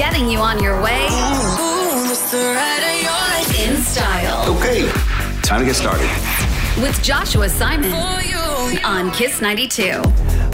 [0.00, 1.04] getting you on your way
[3.58, 4.88] in style Okay,
[5.42, 6.08] time to get started.
[6.82, 7.92] with Joshua Simon
[8.82, 10.00] on Kiss 92.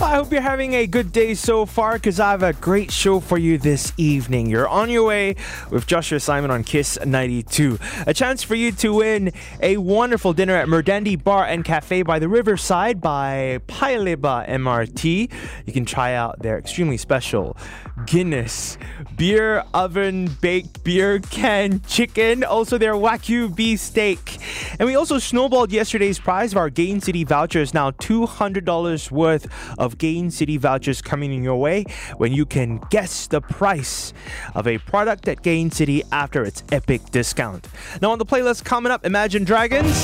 [0.03, 3.19] I hope you're having a good day so far because I have a great show
[3.19, 4.47] for you this evening.
[4.47, 5.37] You're on your way
[5.71, 7.79] with Joshua Simon on Kiss 92.
[8.07, 12.19] A chance for you to win a wonderful dinner at Merdandi Bar and Cafe by
[12.19, 15.33] the Riverside by Paya Lebar MRT.
[15.65, 17.57] You can try out their extremely special
[18.05, 18.77] Guinness
[19.17, 24.39] beer oven baked beer can chicken, also their Wagyu beef steak.
[24.79, 27.73] And we also snowballed yesterday's prize of our Gain City vouchers.
[27.73, 31.85] Now $200 worth of Gain City vouchers coming in your way
[32.17, 34.13] when you can guess the price
[34.55, 37.69] of a product at Gain City after its epic discount.
[38.03, 39.95] Now on the playlist coming up, Imagine Dragons.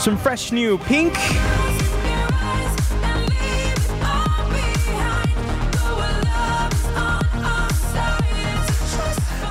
[0.00, 1.14] Some fresh new Pink.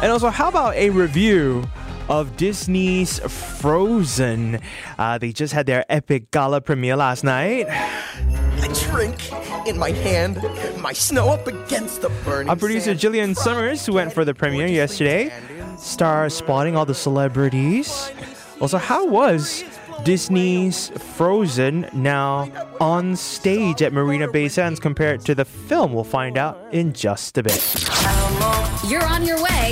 [0.04, 1.64] And also, how about a review
[2.10, 4.60] of Disney's Frozen?
[4.98, 7.68] Uh, they just had their epic gala premiere last night.
[7.68, 9.32] A drink
[9.68, 10.38] in my hand,
[10.82, 12.50] my snow up against the burning.
[12.50, 13.00] Our producer sand.
[13.00, 15.32] Jillian Summers, who went for the premiere yesterday,
[15.78, 18.12] star spotting all the celebrities.
[18.60, 19.64] Also, how was
[20.04, 25.94] Disney's Frozen now on stage at Marina Bay Sands compared to the film?
[25.94, 27.86] We'll find out in just a bit.
[28.88, 29.72] You're on your way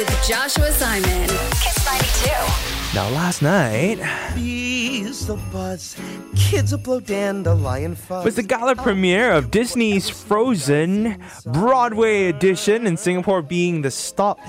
[0.00, 1.28] with Joshua Simon.
[1.28, 2.70] Kiss 92.
[2.94, 3.98] Now, last night
[4.34, 5.94] Bees the buzz,
[6.34, 8.24] kids will blow dandelion fuzz.
[8.24, 14.40] was the gala premiere of Disney's Frozen Broadway edition in Singapore being the stop.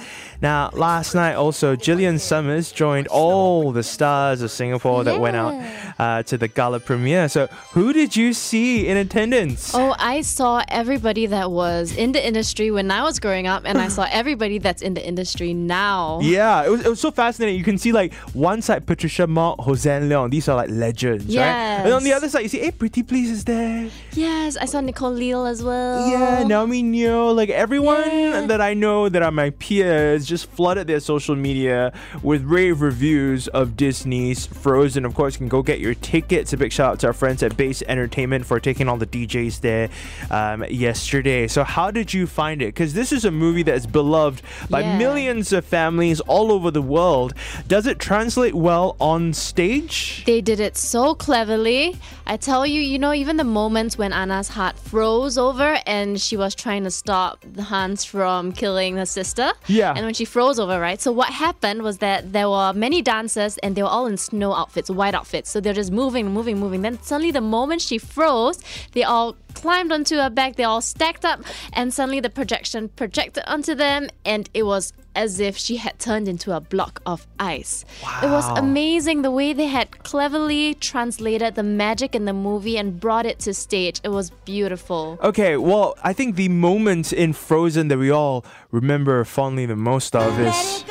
[0.42, 5.54] Now, last night also, Jillian Summers joined all the stars of Singapore that went out
[6.02, 7.30] uh, to the gala premiere.
[7.30, 7.46] So,
[7.78, 9.72] who did you see in attendance?
[9.76, 13.78] Oh, I saw everybody that was in the industry when I was growing up, and
[13.78, 16.20] I saw everybody that's in the industry now.
[16.22, 17.56] Yeah, it was, it was so fascinating.
[17.58, 20.32] You can see like one side Patricia Mok, Hossan Leong.
[20.32, 21.86] These are like legends, right?
[21.86, 23.90] And on the other side, you see, hey, Pretty Please is there.
[24.14, 26.10] Yes, I saw Nicole Leal as well.
[26.10, 28.46] Yeah, Naomi Neo, like everyone Yeah.
[28.48, 33.48] that I know that are my peers just flooded their social media with rave reviews
[33.50, 35.06] of Disney's Frozen.
[35.06, 36.54] Of course, you can go get your tickets.
[36.54, 39.62] A big shout out to our friends at Base Entertainment for taking all the DJs
[39.62, 39.90] there
[40.30, 41.48] um, yesterday.
[41.48, 42.68] So, how did you find it?
[42.68, 44.98] Because this is a movie that is beloved by Yeah.
[44.98, 47.34] millions of families all over the world.
[47.68, 50.24] Does it translate well on stage?
[50.26, 51.98] They did it so cleverly.
[52.28, 56.38] I tell you, you know, even the moments when Anna's heart froze over and she
[56.38, 59.52] was trying to stop Hans from killing her sister.
[59.68, 59.94] Yeah.
[59.96, 61.02] And when she froze over, right?
[61.02, 64.54] So what happened was that there were many dancers and they were all in snow
[64.54, 65.50] outfits, white outfits.
[65.50, 66.82] So they're just moving, moving, moving.
[66.82, 68.60] Then suddenly the moment she froze,
[68.92, 71.42] they all climbed onto her back, they all stacked up,
[71.74, 76.28] and suddenly the projection projected onto them, and it was as if she had turned
[76.28, 77.84] into a block of ice.
[78.04, 78.20] Wow.
[78.24, 82.98] It was amazing the way they had cleverly translated the magic in the movie and
[83.00, 84.00] brought it to stage.
[84.04, 85.20] It was beautiful.
[85.22, 90.16] Okay, well, I think the moment in Frozen that we all remember fondly the most
[90.16, 90.86] of is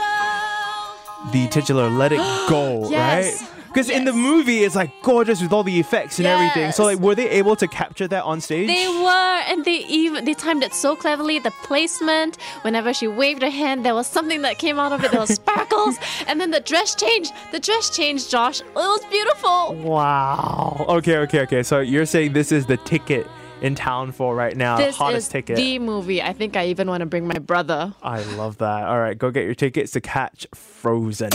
[1.32, 2.18] the titular "Let It
[2.48, 3.42] Go," Yes.
[3.42, 3.50] right?
[3.72, 6.72] Because in the movie, it's like gorgeous with all the effects and everything.
[6.72, 8.66] So, like, were they able to capture that on stage?
[8.66, 11.38] They were, and they even they timed it so cleverly.
[11.38, 15.12] The placement, whenever she waved her hand, there was something that came out of it.
[15.12, 17.32] There was sparkles, and then the dress changed.
[17.52, 18.60] The dress changed, Josh.
[18.60, 19.74] It was beautiful.
[19.74, 20.86] Wow.
[20.88, 21.62] Okay, okay, okay.
[21.62, 23.26] So you're saying this is the ticket
[23.62, 25.56] in town for right now, This hottest is ticket.
[25.56, 26.22] the movie.
[26.22, 27.94] I think I even want to bring my brother.
[28.02, 28.84] I love that.
[28.88, 31.30] All right, go get your tickets to catch Frozen.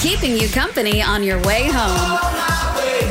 [0.00, 2.18] Keeping you company on your way home.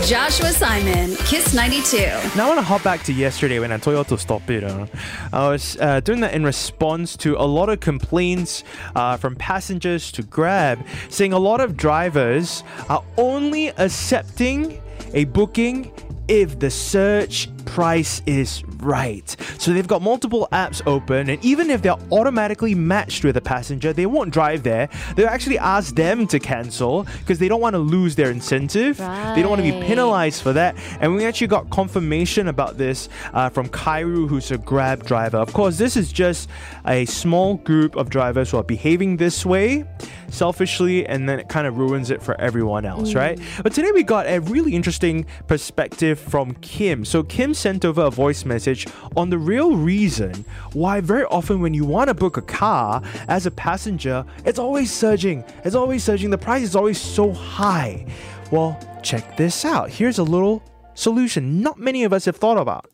[0.06, 1.98] Joshua Simon, Kiss 92.
[2.38, 4.50] Now I want to hop back to yesterday when I told you all to stop
[4.50, 4.64] it.
[4.64, 4.86] Uh,
[5.34, 8.64] I was uh, doing that in response to a lot of complaints
[8.96, 14.82] uh, from passengers to Grab, saying a lot of drivers are only accepting
[15.14, 15.92] a booking
[16.28, 19.36] if the search price is right.
[19.60, 23.94] So they've got multiple apps open, and even if they're automatically matched with a passenger,
[23.94, 24.90] they won't drive there.
[25.16, 28.98] They'll actually ask them to cancel because they don't want to lose their incentive.
[28.98, 30.76] They don't want to be penalized for that.
[31.00, 35.38] And we actually got confirmation about this uh, from Kairu, who's a Grab driver.
[35.38, 36.50] Of course, this is just
[36.86, 39.86] a small group of drivers who are behaving this way
[40.30, 43.40] selfishly, and then it kind of ruins it for everyone else, right?
[43.64, 47.06] But today we got a really interesting perspective from Kim.
[47.06, 51.74] So Kim sent over a voice message on the real reason why very often when
[51.74, 55.44] you want to book a car as a passenger, it's always surging.
[55.64, 56.30] It's always surging.
[56.30, 58.06] The price is always so high.
[58.52, 59.90] Well, check this out.
[59.90, 60.64] Here's a little
[60.94, 62.90] solution not many of us have thought about.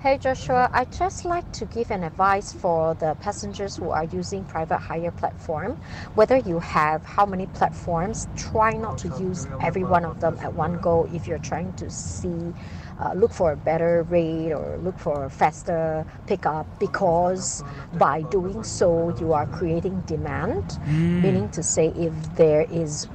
[0.00, 4.44] Hey Joshua, I just like to give an advice for the passengers who are using
[4.44, 5.76] private hire platform.
[6.14, 10.54] Whether you have how many platforms, try not to use every one of them at
[10.54, 12.54] one go if you're trying to see
[13.00, 17.62] uh, look for a better rate or look for a faster pickup because
[17.94, 20.78] by doing so you are creating demand,
[21.22, 23.08] meaning to say if there is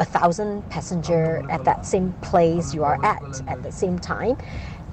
[0.00, 4.36] a thousand passenger at that same place you are at at the same time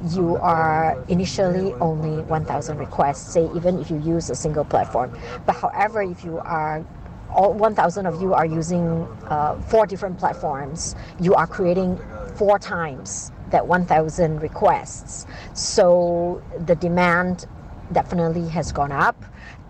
[0.10, 5.12] you are initially only 1000 requests say even if you use a single platform.
[5.46, 6.86] But however if you are
[7.30, 12.00] all 1000 of you are using uh, four different platforms you are creating
[12.36, 15.26] four times that 1000 requests.
[15.54, 17.46] So the demand
[17.92, 19.24] definitely has gone up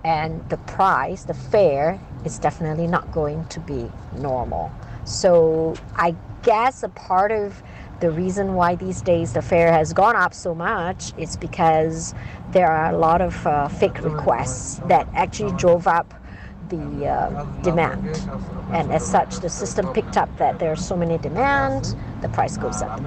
[0.03, 4.71] and the price the fare is definitely not going to be normal.
[5.05, 7.61] So i guess a part of
[7.99, 12.15] the reason why these days the fare has gone up so much is because
[12.49, 16.13] there are a lot of uh, fake requests that actually drove up
[16.71, 17.99] the uh, demand
[18.71, 22.81] and as such the system picked up that there's so many demand the price goes
[22.81, 22.99] up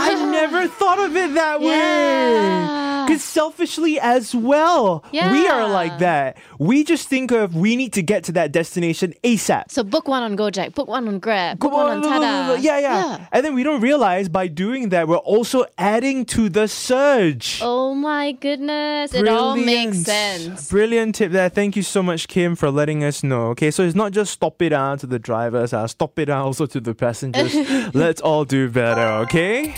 [0.00, 1.66] I never thought of it that way.
[1.66, 2.97] Yeah.
[3.08, 6.36] Because selfishly as well, we are like that.
[6.58, 9.70] We just think of we need to get to that destination ASAP.
[9.70, 12.62] So book one on Gojek, book one on Grab, book Come one on Tada.
[12.62, 16.68] Yeah, yeah, And then we don't realize by doing that, we're also adding to the
[16.68, 17.60] surge.
[17.62, 20.68] Oh my goodness, it all makes sense.
[20.68, 21.48] Brilliant tip there.
[21.48, 23.46] Thank you so much, Kim, for letting us know.
[23.52, 26.44] Okay, so it's not just stop it out to the drivers, uh, stop it out
[26.44, 27.54] also to the passengers.
[27.94, 29.74] Let's all do better, okay?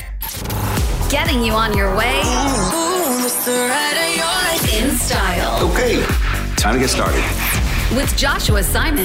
[1.10, 2.89] Getting you on your way in
[5.10, 6.02] style Okay,
[6.56, 7.24] time to get started.
[7.96, 9.04] with Joshua Simon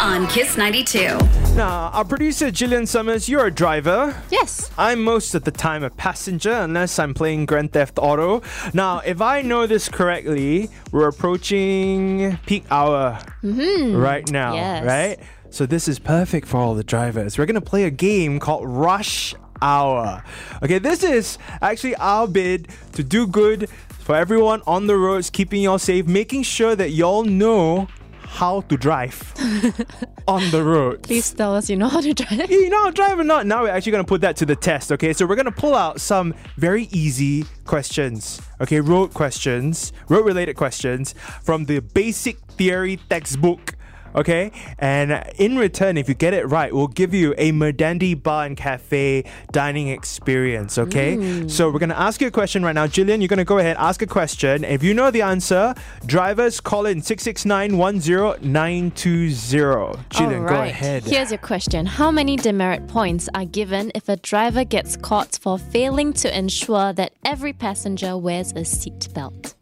[0.00, 1.18] on Kiss 92.
[1.54, 4.16] Now, our producer, Jillian Summers, you're a driver.
[4.30, 4.70] Yes.
[4.78, 8.40] I'm most of the time a passenger unless I'm playing Grand Theft Auto.
[8.72, 13.94] Now, if I know this correctly, we're approaching peak hour mm-hmm.
[13.94, 14.84] right now, Yes.
[14.86, 15.18] right?
[15.50, 17.36] So this is perfect for all the drivers.
[17.36, 20.24] We're going to play a game called Rush Hour.
[20.62, 23.68] Okay, this is actually our bid to do good
[24.02, 27.86] for everyone on the roads, keeping y'all safe, making sure that y'all know
[28.32, 29.32] how to drive
[30.28, 31.02] on the road.
[31.02, 32.50] Please tell us you know how to drive.
[32.50, 34.90] You know, drive or not, now we're actually going to put that to the test,
[34.92, 35.12] okay?
[35.12, 38.80] So we're going to pull out some very easy questions, okay?
[38.80, 43.74] Road questions, road related questions from the basic theory textbook.
[44.14, 48.46] Okay, and in return, if you get it right, we'll give you a Merdandi bar
[48.46, 50.78] and cafe dining experience.
[50.78, 51.50] Okay, mm.
[51.50, 53.20] so we're gonna ask you a question right now, Jillian.
[53.20, 54.64] You're gonna go ahead ask a question.
[54.64, 55.74] If you know the answer,
[56.06, 59.98] drivers call in six six nine one zero nine two zero.
[60.10, 61.04] Jillian, All go ahead.
[61.04, 61.86] Here's your question.
[61.86, 66.92] How many demerit points are given if a driver gets caught for failing to ensure
[66.92, 69.54] that every passenger wears a seat belt?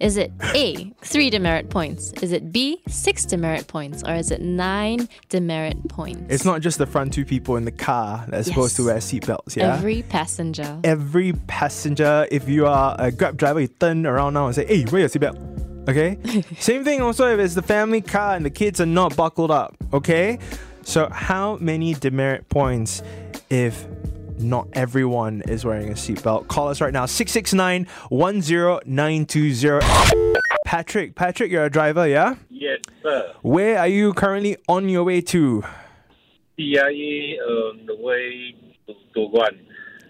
[0.00, 2.12] Is it A, three demerit points?
[2.22, 4.02] Is it B, six demerit points?
[4.02, 6.32] Or is it nine demerit points?
[6.32, 8.96] It's not just the front two people in the car that are supposed to wear
[8.96, 9.74] seatbelts, yeah?
[9.74, 10.78] Every passenger.
[10.84, 14.84] Every passenger, if you are a Grab driver, you turn around now and say, hey,
[14.90, 15.88] wear your seatbelt.
[15.88, 16.18] Okay?
[16.58, 19.76] Same thing also if it's the family car and the kids are not buckled up.
[19.92, 20.38] Okay?
[20.84, 23.02] So, how many demerit points
[23.50, 23.86] if
[24.42, 26.48] not everyone is wearing a seatbelt?
[26.48, 29.80] Call us right now 669 10920.
[30.64, 32.34] Patrick, Patrick, you're a driver, yeah?
[32.48, 33.32] Yes, sir.
[33.42, 35.62] Where are you currently on your way to?
[36.56, 38.54] TIE on um, the way
[38.86, 39.58] to Toguan.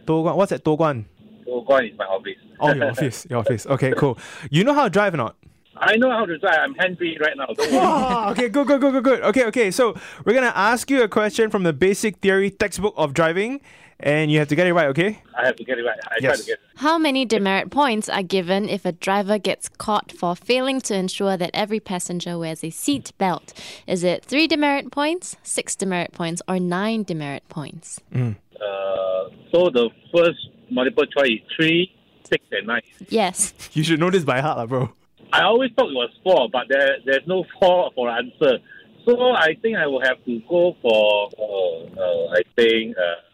[0.04, 0.36] Toguan.
[0.36, 1.04] What's at Toguan?
[1.46, 2.36] Toguan is my office.
[2.60, 3.26] Oh, your office.
[3.28, 3.66] Your office.
[3.66, 4.18] Okay, cool.
[4.50, 5.36] You know how to drive or not?
[5.76, 6.58] I know how to drive.
[6.62, 7.46] I'm hands-free right now.
[7.46, 7.80] Don't worry.
[7.82, 9.20] Oh, okay, good, good, good, good, good.
[9.22, 9.70] Okay, okay.
[9.70, 13.60] So we're gonna ask you a question from the basic theory textbook of driving,
[14.02, 14.88] and you have to get it right.
[14.88, 15.22] Okay?
[15.38, 15.98] I have to get it right.
[16.10, 16.40] I try Yes.
[16.40, 16.60] to get it.
[16.76, 21.36] How many demerit points are given if a driver gets caught for failing to ensure
[21.36, 23.52] that every passenger wears a seat belt?
[23.86, 28.00] Is it three demerit points, six demerit points, or nine demerit points?
[28.14, 30.38] Uh, so the first
[30.70, 31.92] multiple choice is three,
[32.24, 32.82] six, and nine.
[33.08, 33.54] Yes.
[33.72, 34.90] You should know this by heart, lah, bro.
[35.32, 38.58] I always thought it was four, but there there's no four for answer.
[39.06, 43.31] So I think I will have to go for uh, uh, I think uh, six.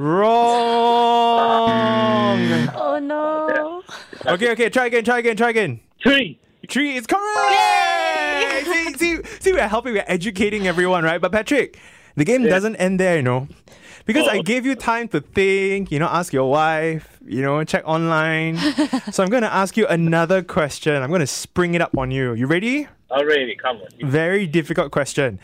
[0.00, 1.70] Wrong.
[2.82, 3.82] Oh no.
[4.34, 4.68] okay, okay.
[4.70, 5.04] Try again.
[5.04, 5.36] Try again.
[5.36, 5.80] Try again.
[6.02, 6.38] Three.
[6.68, 8.66] Three is correct.
[8.66, 9.92] see, see, see, we're helping.
[9.94, 11.20] We're educating everyone, right?
[11.20, 11.78] But Patrick,
[12.16, 13.48] the game doesn't end there, you know.
[14.06, 14.42] Because I Oh.
[14.42, 18.56] gave you time to think, you know, ask your wife, you know, check online.
[19.12, 21.00] so I'm going to ask you another question.
[21.00, 22.34] I'm going to spring it up on you.
[22.34, 22.88] You ready?
[23.10, 24.10] Already, come on.
[24.10, 25.38] Very difficult question.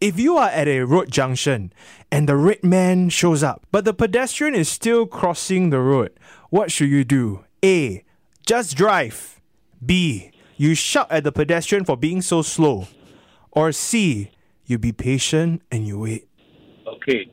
[0.00, 1.72] If you are at a road junction
[2.12, 6.12] and the red man shows up, but the pedestrian is still crossing the road,
[6.50, 7.44] what should you do?
[7.64, 8.04] A.
[8.46, 9.40] Just drive.
[9.84, 10.32] B.
[10.56, 12.88] You shout at the pedestrian for being so slow.
[13.50, 14.30] Or C.
[14.66, 16.28] You be patient and you wait.
[16.86, 17.30] Okay.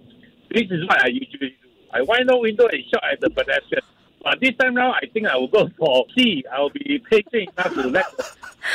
[0.51, 1.67] This is what I usually do.
[1.93, 3.83] I wind down window and shout at the pedestrian.
[4.29, 6.43] But this time round, I think I will go for C.
[6.51, 8.25] I will be patient enough to let the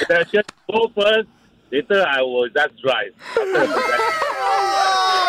[0.06, 1.28] pedestrian go first.
[1.70, 3.12] Later, I will just drive.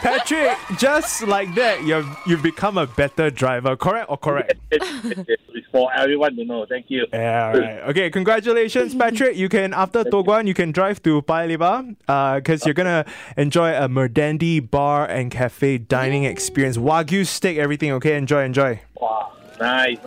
[0.01, 3.75] Patrick, just like that, you've, you've become a better driver.
[3.75, 4.53] Correct or correct?
[4.71, 6.65] it's for everyone to know.
[6.67, 7.05] Thank you.
[7.13, 7.79] Yeah, right.
[7.89, 9.35] Okay, congratulations, Patrick.
[9.38, 13.05] You can after Toguan, you can drive to Paya Lebar uh, because you're gonna
[13.38, 16.77] enjoy a Merdandi bar and cafe dining experience.
[16.77, 17.91] Wagyu steak, everything.
[17.93, 18.81] Okay, enjoy, enjoy.
[18.99, 19.97] Wow, nice.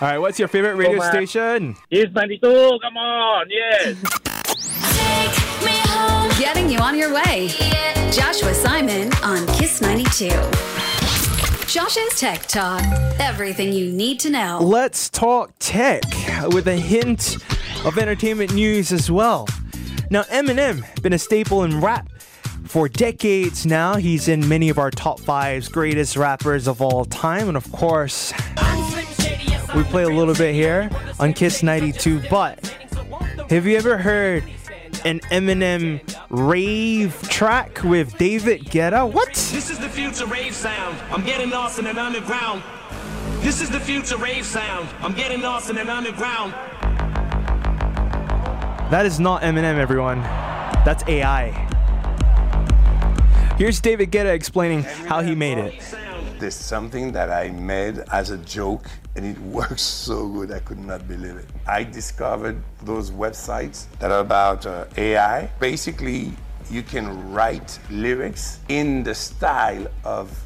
[0.00, 1.76] All right, what's your favorite radio station?
[1.88, 2.78] Here's 92.
[2.82, 3.46] Come on.
[3.48, 3.96] Yes.
[6.42, 7.50] Getting you on your way.
[8.10, 10.28] Joshua Simon on Kiss 92.
[11.68, 12.82] Josh's Tech Talk.
[13.20, 14.58] Everything you need to know.
[14.60, 16.02] Let's talk tech
[16.48, 17.36] with a hint
[17.84, 19.46] of entertainment news as well.
[20.10, 22.08] Now, Eminem been a staple in rap
[22.64, 23.94] for decades now.
[23.94, 28.32] He's in many of our top five greatest rappers of all time, and of course,
[29.76, 32.20] we play a little bit here on Kiss 92.
[32.28, 32.66] But
[33.48, 34.42] have you ever heard
[35.04, 39.10] an Eminem rave track with David Guetta?
[39.10, 39.28] What?
[39.28, 40.96] This is the future rave sound.
[41.10, 42.62] I'm getting lost in an underground.
[43.40, 44.88] This is the future rave sound.
[45.00, 46.52] I'm getting lost in an underground.
[48.90, 50.20] That is not Eminem, everyone.
[50.84, 51.50] That's AI.
[53.56, 55.82] Here's David Guetta explaining how he made it.
[56.42, 60.80] There's something that I made as a joke and it works so good I could
[60.80, 61.48] not believe it.
[61.68, 65.48] I discovered those websites that are about uh, AI.
[65.60, 66.32] Basically,
[66.68, 70.36] you can write lyrics in the style of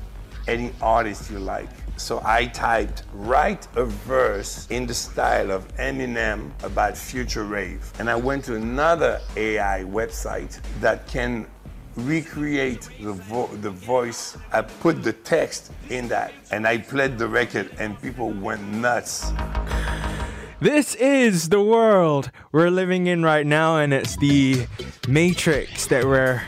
[0.46, 1.70] any artist you like.
[1.96, 7.90] So I typed, write a verse in the style of Eminem about future rave.
[7.98, 11.46] And I went to another AI website that can
[11.96, 14.36] recreate the, vo- the voice.
[14.52, 19.32] I put the text in that and I played the record and people went nuts.
[20.60, 24.66] This is the world we're living in right now, and it's the
[25.06, 26.42] matrix that we're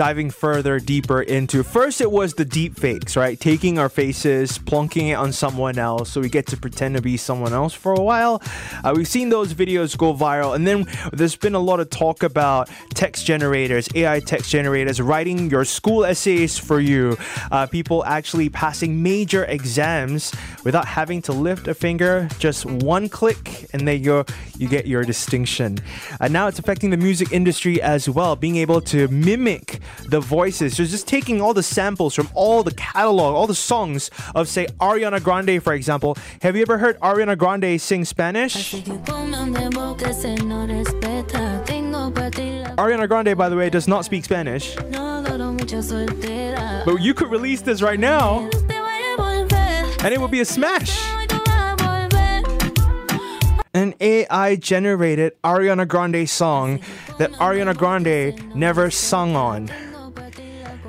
[0.00, 1.62] diving further deeper into.
[1.62, 3.38] First, it was the deep fakes, right?
[3.38, 7.18] Taking our faces, plunking it on someone else so we get to pretend to be
[7.18, 8.40] someone else for a while.
[8.82, 12.22] Uh, we've seen those videos go viral, and then there's been a lot of talk
[12.22, 17.18] about text generators, AI text generators, writing your school essays for you,
[17.50, 23.68] uh, people actually passing major exams without having to lift a finger, just one click,
[23.74, 24.24] and there you go,
[24.56, 25.78] you get your distinction.
[26.20, 30.76] And now it's affecting the music industry as well, being able to mimic the voices.
[30.76, 34.66] So just taking all the samples from all the catalog, all the songs of, say,
[34.80, 36.16] Ariana Grande, for example.
[36.42, 38.74] Have you ever heard Ariana Grande sing Spanish?
[42.76, 44.76] Ariana Grande, by the way, does not speak Spanish.
[46.84, 48.48] But you could release this right now,
[50.02, 51.19] and it would be a smash.
[53.72, 56.80] An AI generated Ariana Grande song
[57.18, 59.70] that Ariana Grande never sung on.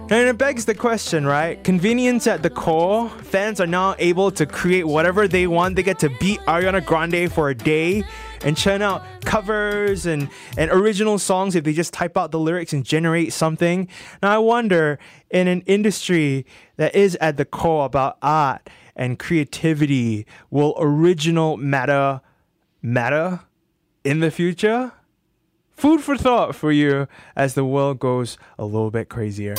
[0.10, 1.64] And it begs the question, right?
[1.64, 3.08] Convenience at the core.
[3.10, 5.76] Fans are now able to create whatever they want.
[5.76, 8.04] They get to beat Ariana Grande for a day
[8.44, 12.74] and churn out covers and, and original songs if they just type out the lyrics
[12.74, 13.88] and generate something.
[14.24, 14.98] Now, I wonder
[15.30, 16.48] in an industry
[16.78, 22.22] that is at the core about art and creativity, will original matter
[22.82, 23.42] matter
[24.04, 24.92] in the future?
[25.72, 29.56] Food for thought for you as the world goes a little bit crazier.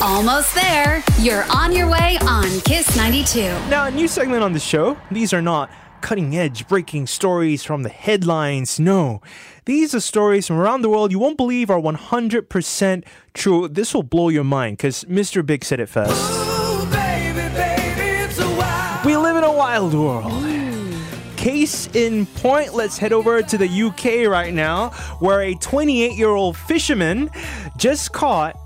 [0.00, 1.02] Almost there.
[1.18, 3.40] You're on your way on Kiss 92.
[3.68, 4.96] Now, a new segment on the show.
[5.10, 8.80] These are not cutting edge, breaking stories from the headlines.
[8.80, 9.20] No,
[9.64, 13.04] these are stories from around the world you won't believe are 100%
[13.34, 13.68] true.
[13.68, 15.44] This will blow your mind because Mr.
[15.44, 16.10] Big said it first.
[19.04, 20.39] We live in a wild world.
[21.44, 26.28] Case in point, let's head over to the UK right now, where a 28 year
[26.28, 27.30] old fisherman
[27.78, 28.58] just caught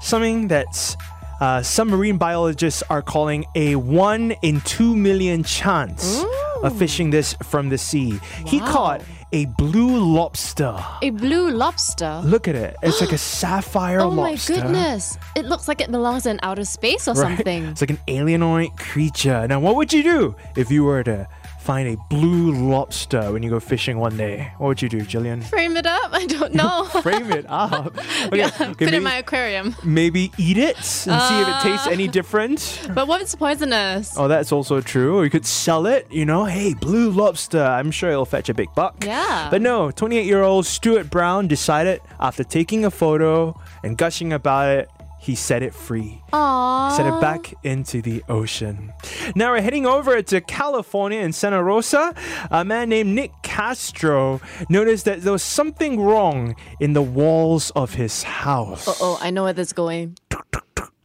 [0.00, 0.96] something that's
[1.40, 6.22] uh, some marine biologists are calling a one in two million chance
[6.62, 8.20] of fishing this from the sea.
[8.46, 10.78] He caught a blue lobster.
[11.02, 12.20] A blue lobster.
[12.24, 12.76] Look at it.
[12.80, 15.18] It's like a sapphire Oh my goodness.
[15.34, 17.36] It looks like it belongs in outer space or Right?
[17.36, 17.64] something.
[17.66, 19.48] It's like an alienoid creature.
[19.48, 21.26] Now, what would you do if you were to
[21.60, 24.52] find a blue lobster when you go fishing one day?
[24.58, 25.42] What would you do, Jillian?
[25.44, 26.10] Frame it up?
[26.12, 26.84] I don't know.
[27.02, 27.96] Frame it up.
[28.30, 29.74] Okay, yeah, okay, put it maybe, in my aquarium.
[29.82, 31.90] maybe eat it and see if it tastes Ah.
[31.90, 32.88] any different.
[32.94, 34.14] But what if it's poisonous?
[34.16, 35.18] Oh, that's also true.
[35.18, 37.62] Or you could sell it, you know, hey, blue lobster.
[37.62, 39.04] I'm sure it'll fetch a big buck.
[39.06, 39.48] Yeah.
[39.50, 44.68] But no, 28 year old Stuart Brown decided after taking a photo and gushing about
[44.68, 44.90] it,
[45.20, 46.22] he set it free.
[46.32, 46.96] Aww.
[46.96, 48.92] Set it back into the ocean.
[49.36, 52.14] Now we're heading over to California in Santa Rosa.
[52.50, 57.94] A man named Nick Castro noticed that there was something wrong in the walls of
[57.94, 60.16] his house Uh oh, I know where this is going.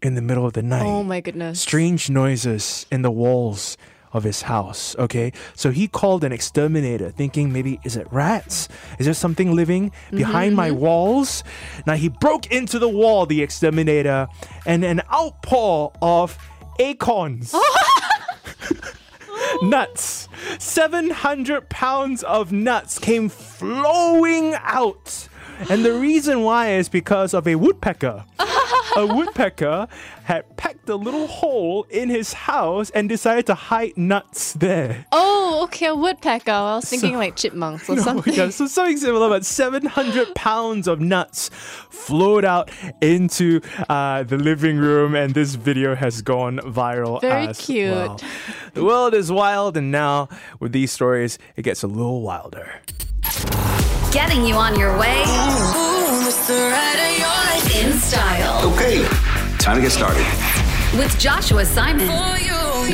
[0.01, 1.59] in the middle of the night Oh my goodness.
[1.59, 3.75] strange noises in the walls
[4.15, 4.95] of his house.
[4.97, 8.69] Okay, so he called an exterminator, thinking maybe is it rats?
[8.97, 10.79] Is there something living mm-hmm, behind my mm-hmm.
[10.79, 11.43] walls?
[11.85, 14.27] Now he broke into the wall, the exterminator,
[14.65, 16.37] and an outpour of
[16.79, 17.53] acorns.
[19.61, 20.29] nuts.
[20.59, 25.27] 700 pounds of nuts came flowing out.
[25.69, 28.23] And the reason why is because of a woodpecker.
[28.97, 29.87] a woodpecker
[30.23, 35.05] had pecked a little hole in his house and decided to hide nuts there.
[35.11, 36.51] Oh, okay, a woodpecker.
[36.51, 38.33] I was thinking So- like chipmunks or No, something.
[38.33, 41.49] yeah, so something similar, but 700 pounds of nuts
[41.89, 42.69] flowed out
[43.01, 47.21] into uh, the living room, and this video has gone viral.
[47.21, 47.91] Very cute.
[47.91, 48.19] well.
[48.73, 50.27] The world is wild, and now
[50.59, 52.81] with these stories, it gets a little wilder.
[54.15, 55.23] Getting you on your way
[57.73, 59.03] in style Okay,
[59.57, 60.25] time to get started.
[60.97, 62.07] with Joshua Simon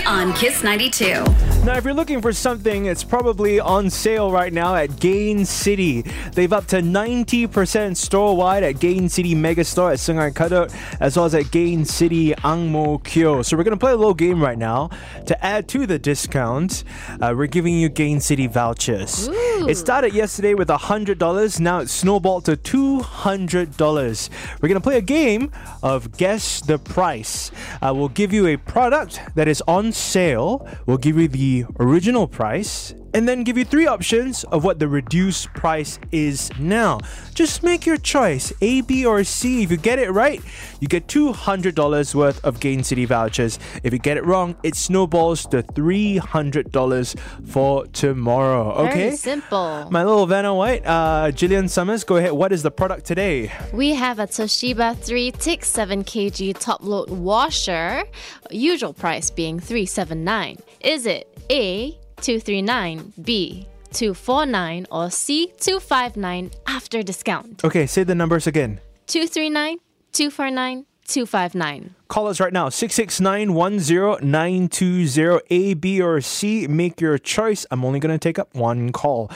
[0.08, 1.51] on Kiss 92.
[1.64, 6.02] Now, if you're looking for something, it's probably on sale right now at Gain City.
[6.34, 11.26] They've up to 90% store wide at Gain City Megastore at Sungai Kadut, as well
[11.26, 13.44] as at Gain City Ang Mo Kio.
[13.44, 14.90] So, we're going to play a little game right now.
[15.28, 16.84] To add to the discount,
[17.22, 19.30] uh, we're giving you Gain City vouchers.
[19.32, 21.60] It started yesterday with $100.
[21.60, 24.30] Now it's snowballed to $200.
[24.60, 25.52] We're going to play a game
[25.84, 27.52] of Guess the Price.
[27.84, 30.68] Uh, we'll give you a product that is on sale.
[30.88, 34.88] We'll give you the original price and then give you three options of what the
[34.88, 37.00] reduced price is now.
[37.34, 39.64] Just make your choice A, B, or C.
[39.64, 40.42] If you get it right,
[40.80, 43.60] you get $200 worth of Gain City vouchers.
[43.84, 48.72] If you get it wrong, it snowballs to $300 for tomorrow.
[48.86, 49.10] Okay?
[49.10, 49.88] Very simple.
[49.92, 52.32] My little Vanna White, uh, Jillian Summers, go ahead.
[52.32, 53.52] What is the product today?
[53.74, 58.04] We have a Toshiba 3 Tick 7 kg top load washer,
[58.50, 60.58] usual price being 379.
[60.84, 61.92] Is it A
[62.22, 67.64] 239, B 249 or C 259 after discount?
[67.64, 68.80] Okay, say the numbers again.
[69.06, 69.78] 239,
[70.12, 71.96] 249, 259.
[72.08, 76.66] Call us right now, 669-10920, A, B, or C.
[76.68, 77.68] Make your choice.
[77.70, 79.30] I'm only going to take up one call.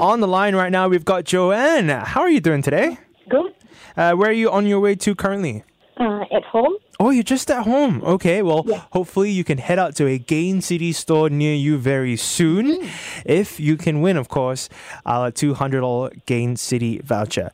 [0.00, 1.90] On the line right now, we've got Joanne.
[1.90, 2.96] How are you doing today?
[3.28, 3.54] Good.
[3.96, 5.64] Uh, where are you on your way to currently?
[6.00, 6.76] Uh, at home.
[6.98, 8.02] Oh, you're just at home.
[8.02, 12.16] Okay, well, hopefully you can head out to a Gain City store near you very
[12.16, 12.88] soon.
[13.26, 14.70] If you can win, of course,
[15.04, 17.50] our $200 Gain City voucher.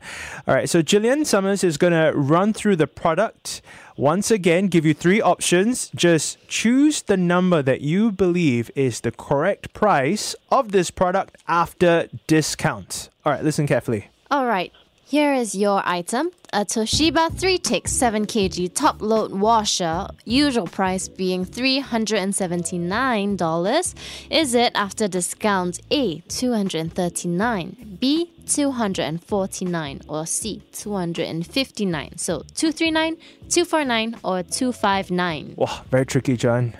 [0.47, 3.61] All right, so Jillian Summers is going to run through the product.
[3.97, 5.89] Once again, give you three options.
[5.93, 12.07] Just choose the number that you believe is the correct price of this product after
[12.27, 13.09] discount.
[13.25, 14.07] All right, listen carefully.
[14.31, 14.71] All right.
[15.09, 21.07] Here is your item a Toshiba 3 Tick 7 kg top load washer, usual price
[21.07, 23.95] being $379.
[24.29, 32.17] Is it after discount A 239, B 249, or C 259?
[32.17, 33.15] So 239,
[33.47, 35.53] 249, or 259?
[35.55, 36.73] Wow, very tricky, John.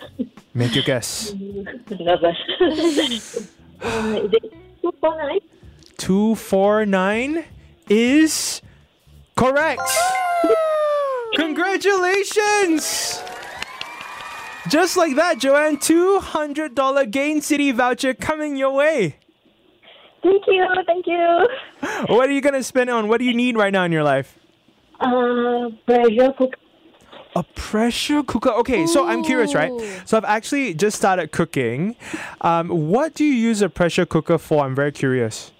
[0.52, 1.32] Make your guess.
[1.32, 2.36] Nervous.
[2.60, 3.46] uh, is
[4.34, 5.40] it 249?
[5.96, 7.44] 249
[7.88, 8.62] is
[9.36, 9.90] correct.
[11.34, 13.22] Congratulations!
[14.68, 19.16] Just like that, Joanne, $200 Gain City voucher coming your way.
[20.22, 21.48] Thank you, thank you.
[22.08, 23.08] What are you going to spend on?
[23.08, 24.36] What do you need right now in your life?
[25.00, 26.56] Uh, pressure cooker.
[27.36, 28.50] A pressure cooker.
[28.50, 29.70] Okay, so I'm curious, right?
[30.06, 31.94] So I've actually just started cooking.
[32.40, 34.64] Um, what do you use a pressure cooker for?
[34.64, 35.52] I'm very curious.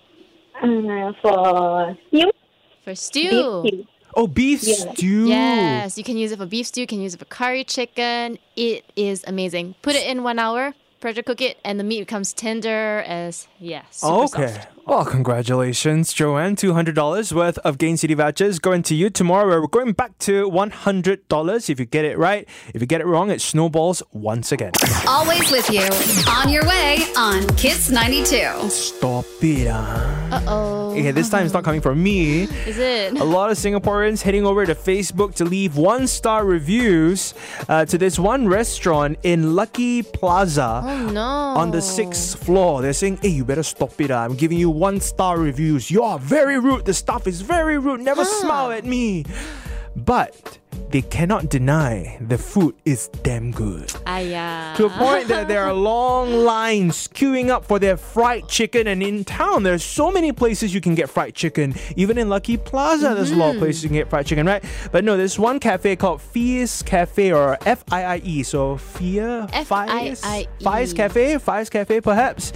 [0.62, 2.30] Uh, for stew.
[2.84, 3.66] For Beef stew.
[3.66, 3.86] stew.
[4.16, 4.92] Oh, beef Yeah.
[4.94, 5.28] stew.
[5.28, 8.38] Yes, you can use it for beef stew, you can use it for curry chicken.
[8.56, 9.74] It is amazing.
[9.82, 13.82] Put it in one hour, pressure cook it, and the meat becomes tender as yeah.
[13.90, 14.48] Super Okay.
[14.48, 14.68] Soft.
[14.88, 16.56] Well, congratulations, Joanne.
[16.56, 19.60] $200 worth of Gain City vouchers going to you tomorrow.
[19.60, 22.48] We're going back to $100 if you get it right.
[22.72, 24.72] If you get it wrong, it snowballs once again.
[25.06, 25.82] Always with you.
[26.32, 28.70] On your way on Kiss 92.
[28.70, 30.14] Stop it, ah.
[30.30, 30.90] Uh oh.
[30.92, 32.42] Okay, this time it's not coming from me.
[32.66, 33.18] Is it?
[33.18, 37.34] A lot of Singaporeans heading over to Facebook to leave one star reviews
[37.68, 40.82] uh, to this one restaurant in Lucky Plaza.
[40.84, 41.20] Oh no.
[41.20, 44.10] On the sixth floor, they're saying, "Hey, you better stop it!
[44.10, 44.24] ah.
[44.24, 45.90] I'm giving you one star reviews.
[45.90, 46.84] You are very rude.
[46.84, 48.00] The staff is very rude.
[48.00, 49.24] Never smile at me."
[49.96, 50.58] But
[50.90, 53.92] they cannot deny the food is damn good.
[54.06, 54.74] Aya.
[54.76, 58.86] To a point that there are long lines queuing up for their fried chicken.
[58.86, 61.74] And in town, there's so many places you can get fried chicken.
[61.96, 64.64] Even in Lucky Plaza, there's a lot of places you can get fried chicken, right?
[64.90, 68.42] But no, there's one cafe called Fies Cafe or F I I E.
[68.42, 70.22] So Fia Fies.
[70.62, 72.52] Fies Cafe, Fies Cafe, perhaps.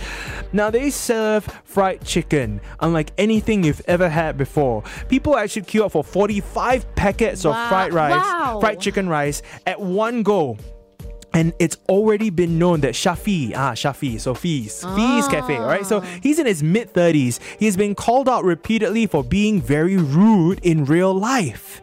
[0.52, 4.82] Now they serve fried chicken, unlike anything you've ever had before.
[5.08, 8.21] People actually queue up for 45 packets of fried rice, Wow.
[8.60, 10.58] Fried chicken rice at one go.
[11.34, 15.86] And it's already been known that Shafi, ah, Shafi, so Fees, Fees Cafe, right?
[15.86, 17.40] So he's in his mid 30s.
[17.58, 21.80] He's been called out repeatedly for being very rude in real life.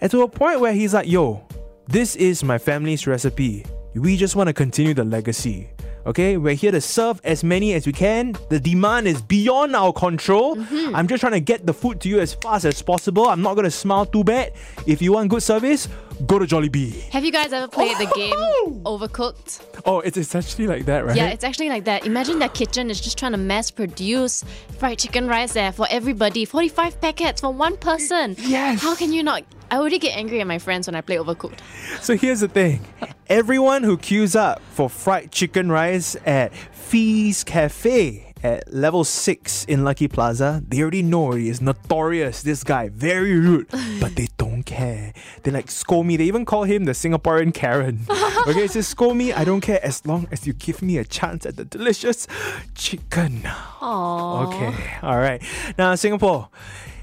[0.00, 1.46] And to a point where he's like, yo,
[1.88, 3.66] this is my family's recipe.
[3.94, 5.68] We just want to continue the legacy.
[6.06, 8.36] Okay, we're here to serve as many as we can.
[8.48, 10.54] The demand is beyond our control.
[10.54, 10.94] Mm-hmm.
[10.94, 13.26] I'm just trying to get the food to you as fast as possible.
[13.26, 14.52] I'm not going to smile too bad.
[14.86, 15.88] If you want good service,
[16.24, 17.02] go to Jollibee.
[17.10, 18.80] Have you guys ever played the game oh!
[18.84, 19.82] Overcooked?
[19.84, 21.16] Oh, it's essentially like that, right?
[21.16, 22.06] Yeah, it's actually like that.
[22.06, 24.44] Imagine their kitchen is just trying to mass produce
[24.78, 26.44] fried chicken rice there for everybody.
[26.44, 28.36] 45 packets for one person.
[28.38, 28.82] Yes.
[28.82, 29.44] How can you not?
[29.70, 31.60] I already get angry at my friends when I play Overcooked.
[32.00, 32.86] So here's the thing
[33.28, 39.82] everyone who queues up for fried chicken rice at Fees Cafe at level 6 in
[39.82, 42.42] Lucky Plaza, they already know he is notorious.
[42.42, 43.68] This guy, very rude,
[44.00, 44.45] but they don't
[44.76, 45.12] care.
[45.42, 46.16] They like scold me.
[46.16, 48.00] They even call him the Singaporean Karen.
[48.46, 51.04] Okay, it says, scold me, I don't care as long as you give me a
[51.04, 52.28] chance at the delicious
[52.76, 53.42] chicken.
[53.42, 54.46] Aww.
[54.46, 55.42] Okay, all right.
[55.76, 56.48] Now, Singapore,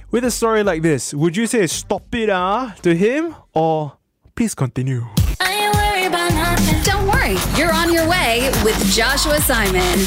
[0.10, 3.98] with a story like this, would you say stop it ah to him or
[4.36, 5.04] please continue?
[5.42, 6.82] I don't worry, about that.
[6.86, 10.00] Don't worry, you're on your way with Joshua Simon.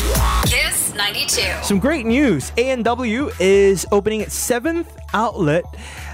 [0.48, 1.42] Kiss 92.
[1.62, 2.50] Some great news.
[2.56, 5.64] A&W is opening its seventh outlet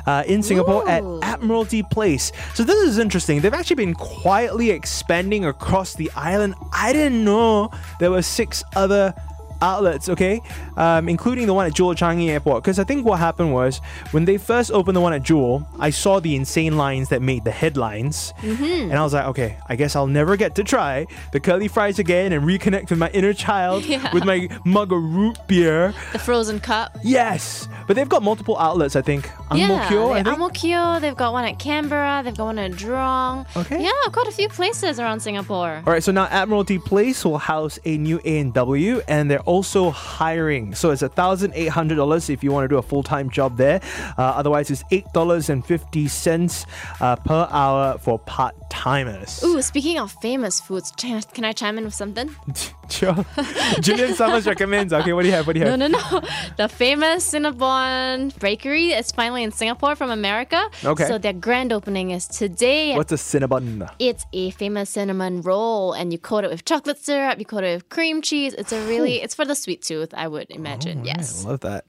[0.06, 2.32] uh, in Singapore at Admiralty Place.
[2.54, 3.40] So this is interesting.
[3.40, 6.54] They've actually been quietly expanding across the island.
[6.72, 9.14] I didn't know there were six other
[9.62, 10.40] outlets, okay,
[10.76, 12.62] um, including the one at Jewel Changi Airport.
[12.62, 15.90] Because I think what happened was when they first opened the one at Jewel, I
[15.90, 19.96] saw the insane lines that made the headlines, and I was like, okay, I guess
[19.96, 23.84] I'll never get to try the curly fries again and reconnect with my inner child
[23.92, 24.12] Yeah.
[24.12, 25.94] with my mug of root beer.
[26.12, 26.96] The frozen cup.
[27.02, 28.96] Yes, but they've got multiple outlets.
[28.96, 29.30] I think.
[29.50, 30.30] Mo yeah, I they-.
[30.30, 33.46] Ang they've got one at Canberra, they've got one at Jurong.
[33.56, 33.82] Okay.
[33.82, 35.82] Yeah, quite a few places around Singapore.
[35.86, 40.74] All right, so now Admiralty Place will house a new A&W, and they're also hiring.
[40.74, 43.58] So it's thousand eight hundred dollars if you want to do a full time job
[43.58, 43.80] there.
[44.16, 46.64] Uh, otherwise, it's eight dollars and fifty cents
[47.00, 49.42] uh, per hour for part timers.
[49.44, 52.34] Ooh, speaking of famous foods, can I chime in with something?
[52.92, 53.14] Sure.
[53.84, 54.92] Jillian Summers recommends.
[54.92, 55.46] Okay, what do you have?
[55.46, 55.78] What do you have?
[55.78, 55.98] no, no.
[55.98, 56.20] No.
[56.58, 60.60] The famous Cinnabon bakery is finally in Singapore from America.
[60.84, 61.06] Okay.
[61.08, 62.94] So their grand opening is today.
[62.94, 63.88] What's a Cinnabon?
[63.98, 67.38] It's a famous cinnamon roll, and you coat it with chocolate syrup.
[67.38, 68.52] You coat it with cream cheese.
[68.54, 71.04] It's a really, it's for the sweet tooth, I would imagine.
[71.04, 71.44] yes.
[71.44, 71.84] I love that.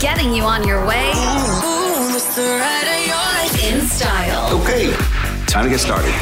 [0.00, 1.12] Getting you on your way
[1.62, 2.42] Boom, Mr.
[2.60, 4.90] Eddy in style Okay,
[5.46, 6.12] time to get started.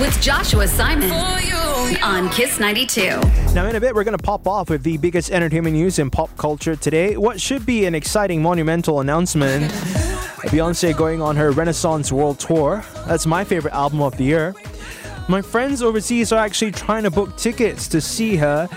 [0.00, 1.08] with Joshua Simon
[2.02, 3.20] on Kiss 92.
[3.54, 6.10] Now, in a bit, we're going to pop off with the biggest entertainment news in
[6.10, 7.16] pop culture today.
[7.16, 9.70] What should be an exciting, monumental announcement
[10.50, 12.84] Beyonce going on her Renaissance World Tour.
[13.06, 14.54] That's my favorite album of the year.
[15.28, 18.68] My friends overseas are actually trying to book tickets to see her.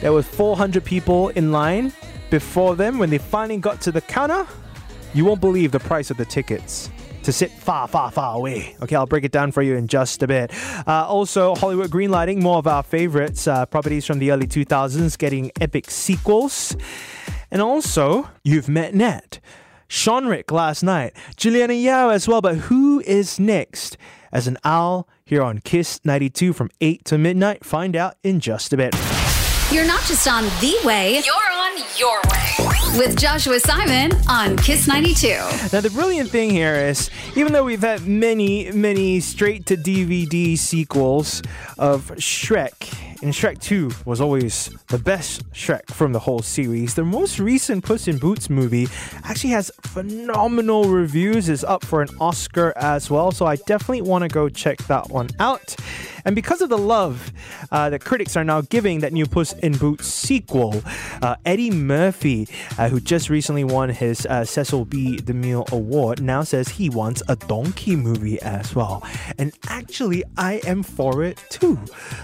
[0.00, 1.92] There were 400 people in line
[2.30, 2.98] before them.
[2.98, 4.46] When they finally got to the counter,
[5.14, 6.90] you won't believe the price of the tickets
[7.28, 8.74] to sit far, far, far away.
[8.80, 10.50] Okay, I'll break it down for you in just a bit.
[10.86, 15.52] Uh, also, Hollywood greenlighting more of our favorites, uh, properties from the early 2000s getting
[15.60, 16.74] epic sequels.
[17.50, 19.40] And also, you've met Nat.
[19.88, 23.98] Sean Rick last night, Juliana Yao as well, but who is next?
[24.32, 27.62] As an owl here on Kiss 92 from 8 to midnight.
[27.62, 28.94] Find out in just a bit.
[29.70, 31.57] You're not just on the way, you're on
[31.96, 35.28] your way with Joshua Simon on Kiss 92.
[35.72, 40.58] Now, the brilliant thing here is, even though we've had many, many straight to DVD
[40.58, 41.42] sequels
[41.78, 46.94] of Shrek in Shrek 2 was always the best Shrek from the whole series.
[46.94, 48.88] The most recent Puss in Boots movie
[49.24, 54.22] actually has phenomenal reviews, is up for an Oscar as well, so I definitely want
[54.22, 55.74] to go check that one out.
[56.24, 57.32] And because of the love
[57.72, 60.82] uh, that critics are now giving that new Puss in Boots sequel,
[61.22, 65.16] uh, Eddie Murphy, uh, who just recently won his uh, Cecil B.
[65.16, 69.02] DeMille Award, now says he wants a donkey movie as well.
[69.38, 71.78] And actually, I am for it too.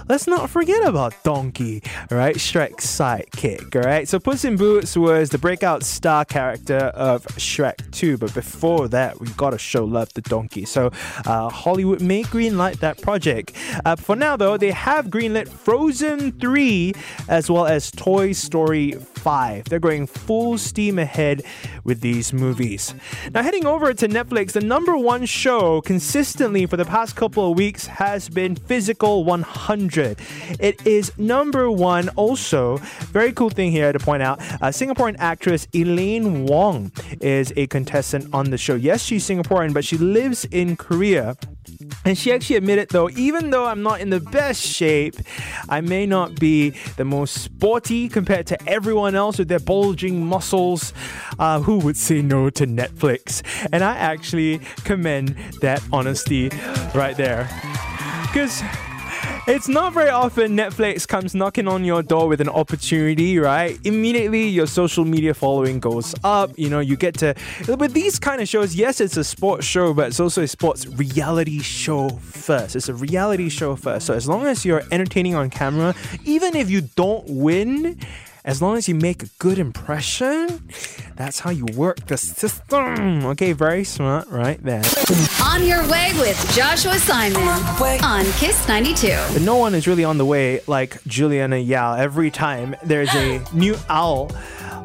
[0.08, 2.36] Let's not forget about Donkey, right?
[2.36, 4.08] Shrek's sidekick, right?
[4.08, 9.20] So Puss in Boots was the breakout star character of Shrek 2, but before that,
[9.20, 10.64] we gotta show love to Donkey.
[10.64, 10.90] So
[11.26, 13.52] uh, Hollywood may greenlight that project.
[13.84, 16.92] Uh, for now, though, they have greenlit Frozen 3
[17.28, 19.64] as well as Toy Story 5.
[19.64, 21.42] They're going full steam ahead
[21.84, 22.94] with these movies.
[23.32, 27.56] Now, heading over to Netflix, the number one show consistently for the past couple of
[27.56, 30.18] weeks has been Physical 100.
[30.60, 32.08] It is number one.
[32.10, 32.78] Also,
[33.12, 38.32] very cool thing here to point out uh, Singaporean actress Elaine Wong is a contestant
[38.32, 38.74] on the show.
[38.74, 41.36] Yes, she's Singaporean, but she lives in Korea.
[42.04, 45.16] And she actually admitted, though, even though I'm not in the best shape,
[45.68, 50.92] I may not be the most sporty compared to everyone else with their bulging muscles.
[51.38, 53.42] Uh, who would say no to Netflix?
[53.72, 56.50] And I actually commend that honesty
[56.94, 57.48] right there.
[58.26, 58.62] Because
[59.46, 63.78] it's not very often Netflix comes knocking on your door with an opportunity, right?
[63.84, 66.50] Immediately your social media following goes up.
[66.56, 67.34] You know, you get to.
[67.68, 70.86] With these kind of shows, yes, it's a sports show, but it's also a sports
[70.86, 72.74] reality show first.
[72.74, 74.06] It's a reality show first.
[74.06, 77.98] So as long as you're entertaining on camera, even if you don't win,
[78.44, 80.68] as long as you make a good impression,
[81.16, 83.24] that's how you work the system.
[83.26, 84.82] Okay, very smart right there.
[85.42, 87.48] On your way with Joshua Simon
[88.04, 89.08] on Kiss 92.
[89.32, 91.94] But no one is really on the way like Juliana Yao.
[91.94, 94.30] Every time there's a new owl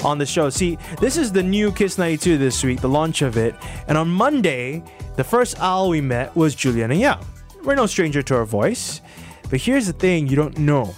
[0.05, 0.49] on the show.
[0.49, 3.55] See, this is the new Kiss 92 this week, the launch of it.
[3.89, 4.81] And on Monday,
[5.17, 7.19] the first owl we met was Juliana Yao.
[7.65, 9.01] We're no stranger to her voice.
[9.49, 10.93] But here's the thing you don't know.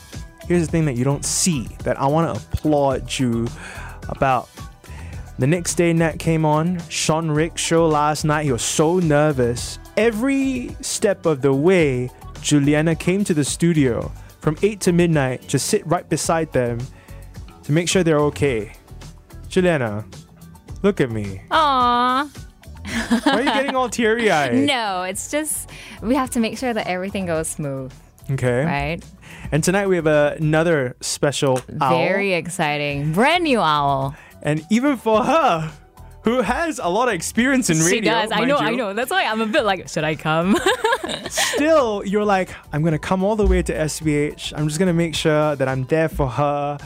[0.51, 3.47] Here's the thing that you don't see that I want to applaud you
[4.09, 4.49] about.
[5.39, 8.43] The next day, Nat came on Sean Rick's show last night.
[8.43, 9.79] He was so nervous.
[9.95, 12.09] Every step of the way,
[12.41, 14.11] Juliana came to the studio
[14.41, 16.79] from 8 to midnight, just sit right beside them
[17.63, 18.73] to make sure they're okay.
[19.47, 20.03] Juliana,
[20.83, 21.43] look at me.
[21.49, 22.27] Aww.
[22.27, 24.53] Why are you getting all teary eyed?
[24.67, 25.69] No, it's just
[26.01, 27.93] we have to make sure that everything goes smooth,
[28.31, 28.65] Okay.
[28.65, 29.01] right?
[29.51, 31.97] And tonight we have another special owl.
[31.97, 33.11] Very exciting.
[33.11, 34.15] Brand new owl.
[34.41, 35.71] And even for her,
[36.23, 37.89] who has a lot of experience in radio.
[37.89, 38.31] she does.
[38.31, 38.93] I know, you, I know.
[38.93, 40.57] That's why I'm a bit like, should I come?
[41.29, 44.53] Still, you're like, I'm gonna come all the way to SPH.
[44.55, 46.77] I'm just gonna make sure that I'm there for her.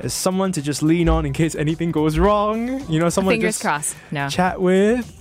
[0.00, 2.88] As someone to just lean on in case anything goes wrong.
[2.88, 3.96] You know, someone Fingers just crossed.
[4.10, 4.28] No.
[4.28, 5.14] chat with.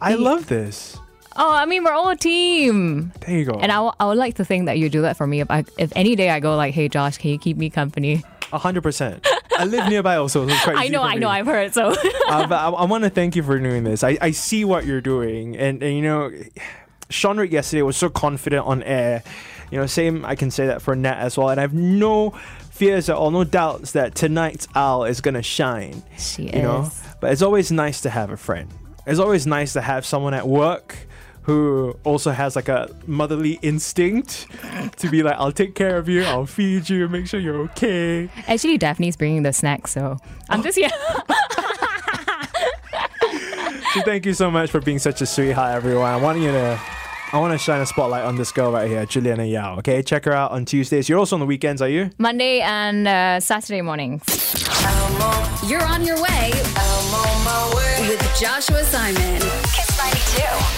[0.00, 0.96] I love this.
[1.36, 3.12] Oh, I mean, we're all a team.
[3.20, 3.58] There you go.
[3.58, 5.40] And I, w- I would like to think that you do that for me.
[5.40, 8.22] If I, if any day I go like, hey Josh, can you keep me company?
[8.52, 9.26] A hundred percent.
[9.58, 11.72] I live nearby also, so it's quite I know, I know, I've heard.
[11.72, 11.88] So
[12.28, 14.04] uh, but I, I want to thank you for doing this.
[14.04, 16.30] I, I see what you're doing, and, and you know,
[17.08, 19.22] Sean Rick yesterday was so confident on air.
[19.70, 22.30] You know, same I can say that for Nat as well, and I have no
[22.70, 26.02] fears at all, no doubts that tonight's owl is gonna shine.
[26.18, 26.90] she You know,
[27.20, 28.68] but it's always nice to have a friend.
[29.06, 30.96] It's always nice to have someone at work
[31.42, 34.46] who also has like a motherly instinct
[34.98, 38.28] to be like, I'll take care of you, I'll feed you, make sure you're okay.
[38.46, 40.90] Actually, Daphne's bringing the snacks, so I'm just here.
[43.94, 46.10] So thank you so much for being such a sweetheart, everyone.
[46.10, 46.80] I want you to.
[47.34, 49.76] I want to shine a spotlight on this girl right here, Juliana Yao.
[49.78, 51.10] Okay, check her out on Tuesdays.
[51.10, 52.10] You're also on the weekends, are you?
[52.18, 54.22] Monday and uh, Saturday mornings.
[55.66, 56.52] You're on your way
[58.08, 59.40] with Joshua Simon.
[59.40, 60.71] Kiss 92.